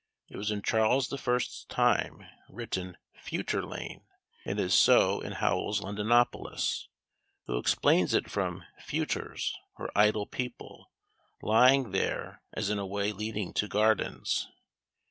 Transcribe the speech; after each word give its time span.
It 0.29 0.35
was 0.35 0.49
in 0.49 0.63
Charles 0.63 1.09
the 1.09 1.17
First's 1.19 1.63
time 1.65 2.25
written 2.49 2.97
Fewtor 3.15 3.61
lane, 3.63 4.07
and 4.43 4.59
is 4.59 4.73
so 4.73 5.19
in 5.21 5.33
Howell's 5.33 5.79
"Londinopolis," 5.81 6.87
who 7.45 7.59
explains 7.59 8.15
it 8.15 8.27
from 8.27 8.63
"Fewtors 8.83 9.51
(or 9.77 9.91
idle 9.95 10.25
people) 10.25 10.91
lying 11.43 11.91
there 11.91 12.41
as 12.51 12.71
in 12.71 12.79
a 12.79 12.87
way 12.87 13.11
leading 13.11 13.53
to 13.53 13.67
gardens." 13.67 14.47